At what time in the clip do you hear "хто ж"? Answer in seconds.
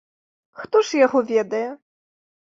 0.61-1.01